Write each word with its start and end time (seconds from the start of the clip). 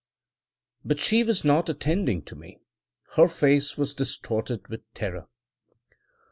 But 0.83 0.99
she 0.99 1.23
was 1.23 1.45
not 1.45 1.69
attending 1.69 2.23
to 2.23 2.35
me. 2.35 2.59
Her 3.17 3.27
face 3.27 3.77
was 3.77 3.93
distorted 3.93 4.67
with 4.67 4.81
terror. 4.95 5.27